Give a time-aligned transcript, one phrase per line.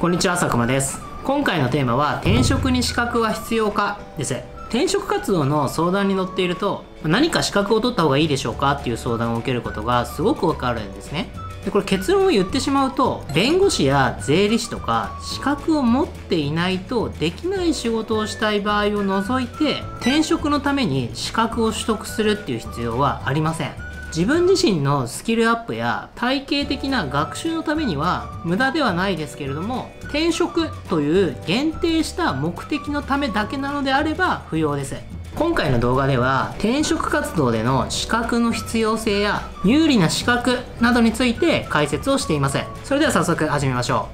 [0.00, 0.98] こんにちは佐久間です。
[1.24, 4.00] 今回のテーマは転職に資格は必要か？
[4.16, 4.32] です。
[4.70, 11.28] 転職活動の相談に乗っていると何か資格を取った方がいいでしょうかっていう相談を受けることがすごくわかるんですね。
[11.66, 23.89] でこれ結論を言ってしまうと弁護士や税理士とか資格を持っていないとできない仕事をしたい場合を除いて転職のために資格を取得するっていう必要はありません。
[24.10, 34.96] 自分自身のスキルアップや体系的な学習のためには無駄ではないですけれども転職という限定した目的のためだけなのであれば不要です。
[35.36, 42.58] 今回の動画では転職活動での資格の必要性や有利な資格などについて解説をしています。
[42.82, 44.08] それでは早速始めましょ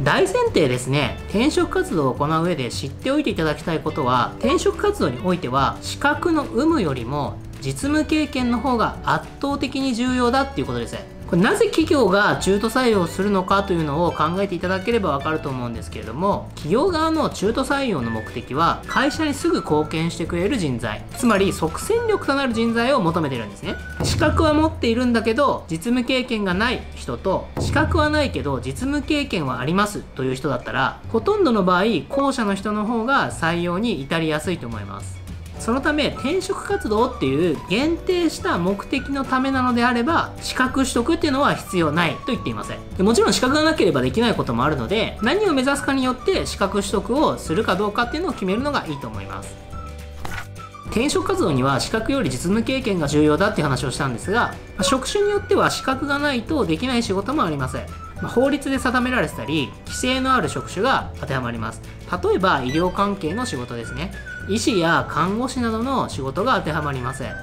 [0.00, 0.04] う。
[0.04, 1.18] 大前提ですね。
[1.28, 10.96] 転職活動を行う上で知っておいていただきたいことは転職活動においては資格の有無よりも実務経験の方が圧倒的に重要だっていうことです。
[11.30, 23.76] これなぜ企業が中途採用するのかというのを考えていただければわかると思うんですけれども企業側の中途採用の目的は会社にすぐ貢献してくれる人材つまり即戦力となる人材を求めてるんですね。
[24.02, 35.19] 資格は持っているんだけど実務経験がない人と資格はないけど実務経験はありますという人だったらほとんどの場合後者の人の方が採用に至りやすいと思います。
[35.60, 42.78] そのため転職活動っていう限定した目的のためなのであれば資格取得っていうのは必要ないと言っていません。
[42.96, 49.54] でもちろん資格がなければできないこともあるので何を目指すかによって資格取得をするかどうかっていうのを決めるのがいいと思います。
[50.86, 57.86] 転職活動には資格より実務経験が重要だって話をしたんですが職種によっては資格がないとできない仕事もありません。
[58.26, 61.80] 法律で定められてたり規制のある職種が当てはまります。
[62.22, 64.12] 例えば医療関係の仕事ですね。
[64.48, 67.34] 医師や看護師などの仕事が当てはまりません。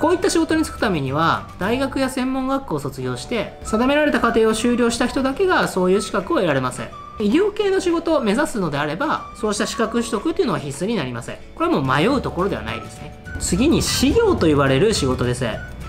[0.00, 6.88] こういった仕事に就くためには大学や専門学校を卒業して定められた過程を修了した人だけがそういう資格を得られません。
[7.20, 11.36] 医療系の仕事を目指すのであればそうした資格取得っていうのは必須になりません。
[11.54, 13.14] これはもう迷うところではないですね。
[13.40, 15.44] 次に資業と言われる仕事です。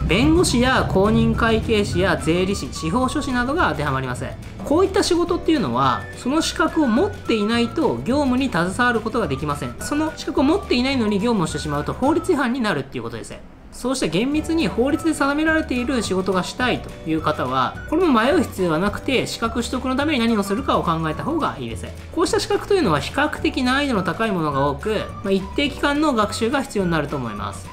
[0.07, 4.25] 弁護士や公認会計士や税理士司法書士などが当てはまります。
[4.63, 9.75] こういった仕事っていうのはその資格を持っていないと業務に携わることができません。
[9.79, 13.33] その資格を持っていないのに業務をしてしまうと法律違反になるっていうことです。
[13.71, 21.85] そうした厳密に法律で定められている仕事がしたいという方はこれも迷う必要はなくて資格取得のために何をするかを考えた方がいいです。
[22.13, 27.67] こうした資格というのは比較的難易度の高いものが多く、まあ、一定期間の学習が必要になると思います。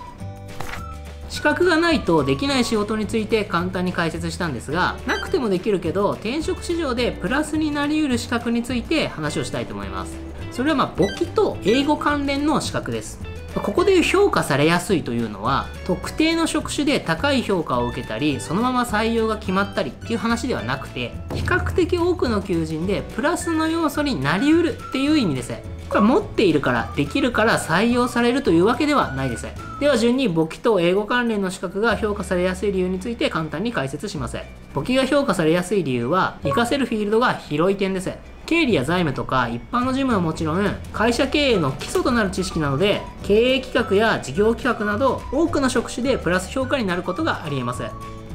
[1.33, 10.15] 資格がないとできない仕事について簡単に解説したんですがなくてもできるけど転職市場でプラスになりうる資格について話をしたいと思います。
[10.51, 13.32] それはま簿記と英語関連の資格です。
[13.55, 25.53] ここでいう評価されやすいというのは特定の職種で高い評価を受けたりそのまま採用が決まったりっていう話ではなくて比較的多くの求人でプラスの要素になりうるっていう意味です。
[25.89, 29.47] これ持っているからできるから採用されるというわけではないです。
[29.79, 34.39] では順に簿記と英語関連の資格が評価されやすい理由について簡単に解説します。
[34.73, 38.11] 簿記が評価されやすい理由は活かせるフィールドが広い点です。
[38.47, 47.85] 経理や財務とか一般の事務はもちろん会社経営の基礎となる知識なので経営企画や事業企画など多くの職種でプラス評価になることがありえます。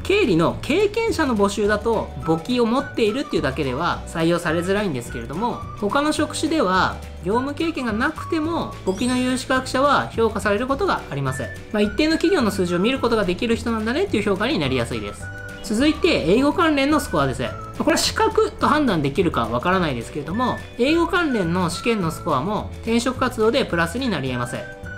[0.08, 15.22] 経理の経験者の募集だと簿記を持っているっていうだけでは採用されづらいんですけれども他の職種では業務経験がなくても簿記の有資格者は評価されることがあります、まあ、一定の企業の数字を見ることができる人なんだねっていう評価になりやすいです。
[15.64, 17.67] 続いて英語関連のスコアです。
[17.78, 24.58] これは資格と判断できるかわからないですけれども英語関連の試験のスコアも転職活動でプラスになり得ます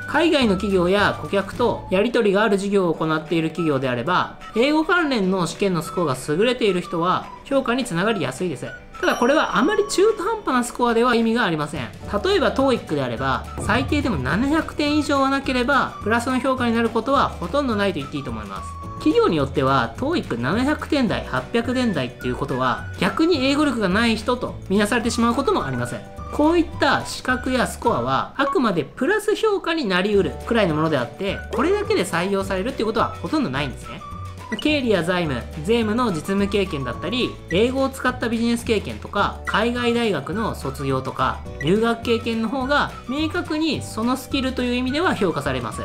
[0.09, 8.65] 海外の企業や顧客とやり取りがある事業を行っている企業であれば、英語関連の試験のスコアが優れている人は評価につながりやすいです。
[8.99, 11.87] ただこれはあまり中途半端なスコアでは意味がありません。
[12.23, 18.78] 例えば TOEIC であれば、最低でも700点以上はなければ、プラスの評価になることはほとんどないと言っていいと思います。
[18.99, 26.01] 企業によっては TOEIC700 点台800点台っていうことは逆に英語力がない人とみなされてしまうこともありません
[26.33, 34.01] こういった資格やスコアはあくまでプラス評価になりうるくらいのものであってこれだけで採用されるっていうことはほとんどないんですね
[34.57, 45.83] 経理や財務、税務の実務経験だったり、英語を使ったビジネス経験とか、海外大学の卒業とか、留学経験の方が明確にそのスキルという意味では評価されます。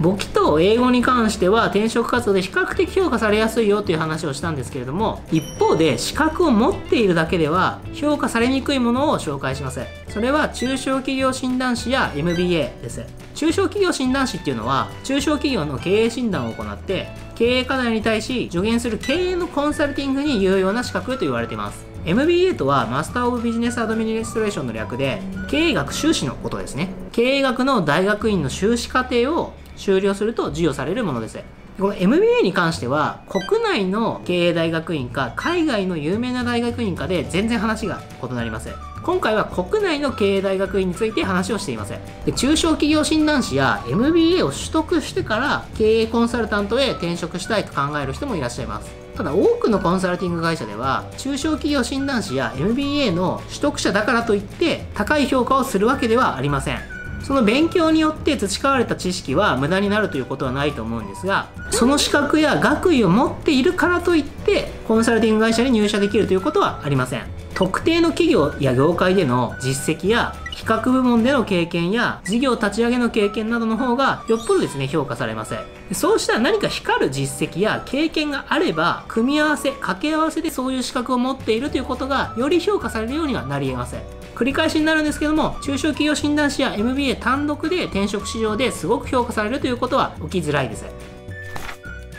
[0.00, 9.80] 簿記と英語に関しては転職活動で比較的評価されやすいよという話をしたんですけれども一方で資格を持っているだけでは評価されにくいものを紹介します。
[10.08, 13.04] それは中小企業診断士や MBA です。
[13.34, 21.86] 中小企業診断士っていうのは中小企業の経営診断を行って経営課題に対し助言する経営のコンサルティングに有用な資格と言われています。
[22.06, 25.20] MBA とはマスター・オブ・ビジネス・アドミニストレーションの略で
[25.50, 26.90] 経営学修士のことですね。
[27.12, 31.38] 経営学の大学院の修士課程を修了すると授与されるものです。
[31.78, 38.70] この MBA に関しては国内の経営大学院か海外の有名な大学院かで全然話が異なります。
[39.06, 48.90] 今回は国内の経営大学院について話をしていませんで中小企業診断士や MBA を取得してから経営コンサルタントへ転職したいと考える人もいらっしゃいます。
[49.16, 56.95] ただ多くのコンサルティング会社では中小企業診断士や MBA の取得者だからといって高い評価をするわけではありません。
[57.22, 67.26] その勉強によって培われた知識は無駄になるということはないと思うんですがその資格や学位を持っているからといってコンサルティング会社に入社できるということはありません。
[67.54, 75.60] 特定の企業や業界での実績や企画部門での経験や事業立ち上げの経験などの方がよっぽどですね評価されません。
[75.92, 84.02] そうした何か光る実績や経験があれば組み合わせ掛け合わせでそういう資格を持っているということがより評価されるようにはなり得ません。
[84.36, 90.84] 繰り返しになるんですけども中小企業診断士や MBA 単独で転職市場ですごく評価されるということは起きづらいです。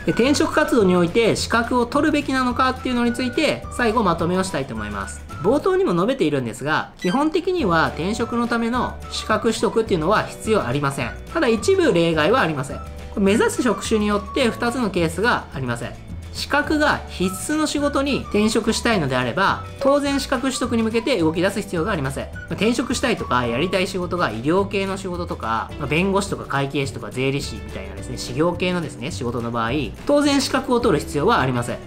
[0.08, 5.22] 転職活動において資格を取るべきなのかっていうのについて最後まとめをしたいと思います。
[5.42, 11.12] 冒頭にも述べているんですが基本的には転職のための資格取得っていうのは必要ありません。
[11.32, 12.80] ただ一部例外はありません。
[13.16, 16.07] 目指す職種によって2つのケースがありません。
[16.38, 22.28] 資格が必須の仕事に転職したいのであれば当然資格取得に向けて動き出す必要がありません。
[22.50, 29.70] 転職したいとかやりたい仕事が医療系の仕事とかま弁護士とか会計士とか税理士みたいなですね事業系のですね仕事の場合
[30.06, 31.78] 当然資格を取る必要はありません。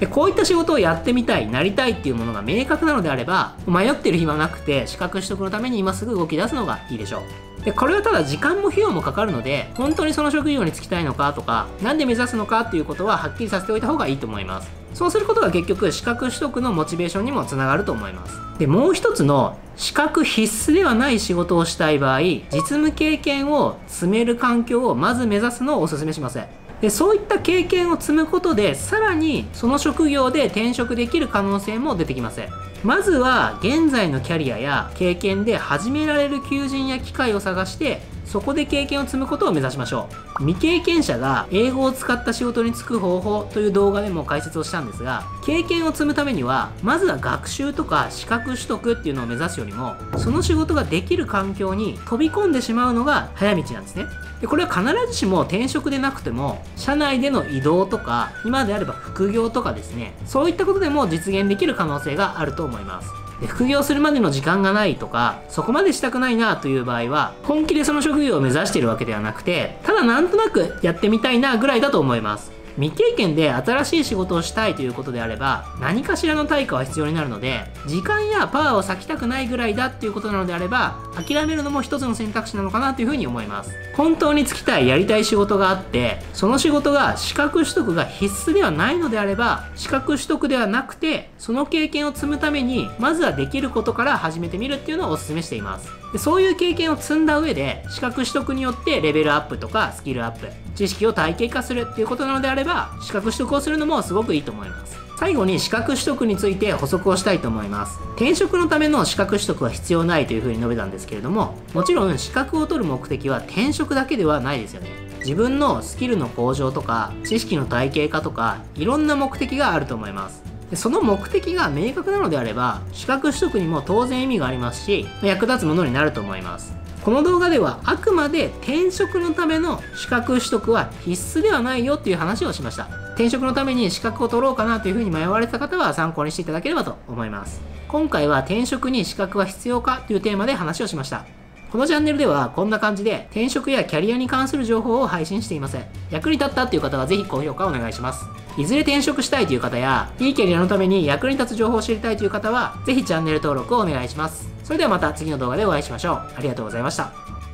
[0.00, 7.22] でこういった仕事をやってみたいなりたいっていうものが明確なのであれば迷ってる暇なくて資格取得のために今すぐ動き出すのがいいでしょう。
[7.68, 14.70] でこれはただ時間も費用もかかるので本当にその職業に就きたいのかとか何で目指すのかっていうことははっきりさせておいた方がいいと思います。
[14.94, 18.40] そうすることが結局資格取得のモチベーションにもつながると思います。
[18.58, 26.40] でもう一つの資格必須ではない仕事をしたい場合実務経験を積める環境をまず目指すのをお勧めします
[26.80, 32.40] でそういった経験を積むことでさらにその職業で転職できる可能性も出てきます
[32.84, 40.08] まずは現在のキャリアや経験で始められる求人や機会を探してそこで経験を積むことを目指しましょ
[40.38, 40.44] う。
[40.44, 54.04] 未経験者が英語を使った仕事に就く方法という動画でも解説をしたんですが経験を積むためにはまずは学習とか資格取得っていうのを目指すよりもその仕事ができる環境に飛び込んでしまうのが早道なんですね。
[54.40, 63.27] でこれは必ずしも転職でなくても社内での移動とか今であれば副業とかですねそういったことでも実現できる可能性があると思います。
[63.46, 72.57] 副業するまでの時間がないとかそこまでしたくないなという場合は本気でその職業を目指しているわけではなくてただなんとなくやってみたいなぐらいだと思います。
[72.78, 83.72] 未経験で新しい仕事をしたいということであれば何かしらの対価は必要になるので時間やパワーを割きたくないぐらいだっていうことなのであれば諦めるのも一つの選択肢なのかなというふうに思います。
[83.96, 95.88] 本当に就きたいやりたい仕事があってその仕事が資格取得が必須ではないのであれば資格取得ではなくてその経験を積むためにまずはできることから始めてみるっていうのをお勧めしています。
[96.12, 100.48] でそういう経験を積んだ上で資格取得によってレベルアップとかスキルアップ
[100.78, 104.96] 知識を体系化するっていうことなのであれば資格取得をするのもすごくいいと思います。
[105.18, 107.98] 最後に資格取得について補足をしたいと思います。
[108.14, 114.88] 転職のための資格取得は必要ないというふうに述べたんですけれどももちろん資格を取る目的は転職だけではないですよね。
[115.18, 120.44] 自分のスキルの向上とか知識の体系化とかいろんな目的があると思います。
[120.70, 126.72] でその目的が明確なのであれば資格取得にも当然意味がありますし役立つものになると思います。
[127.04, 141.24] この動画ではあくまで転職のための資格取得は必須ではないよっていう話をしました転職のために資格を取ろうかなというふうに迷われた方は参考にしていただければと思います今回は転職に資格は必要かというテーマで話をしました
[141.70, 145.76] このチャンネルではこんな感じで転職やキャリアに関する情報を配信しています。
[146.10, 148.24] 役に立ったっていう方はぜひ高評価お願いします。
[148.56, 154.57] いずれ転職したいという方や、いいキャリアのために役に立つ情報を知りたいという方は、ぜひチャンネル登録をお願いします。
[154.68, 156.22] それではまた次の動画でお会いしましょう。
[156.36, 157.27] ありがとうございました。